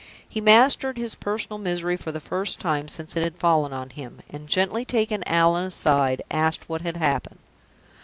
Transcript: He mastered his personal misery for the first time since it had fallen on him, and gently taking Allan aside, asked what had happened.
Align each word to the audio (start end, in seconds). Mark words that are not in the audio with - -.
He 0.27 0.41
mastered 0.41 0.97
his 0.97 1.13
personal 1.13 1.59
misery 1.59 1.95
for 1.95 2.11
the 2.11 2.19
first 2.19 2.59
time 2.59 2.87
since 2.87 3.15
it 3.15 3.21
had 3.21 3.37
fallen 3.37 3.71
on 3.71 3.91
him, 3.91 4.21
and 4.31 4.47
gently 4.47 4.83
taking 4.83 5.21
Allan 5.27 5.65
aside, 5.65 6.23
asked 6.31 6.67
what 6.67 6.81
had 6.81 6.97
happened. 6.97 7.37